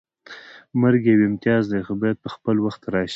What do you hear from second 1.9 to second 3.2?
باید په خپل وخت راشي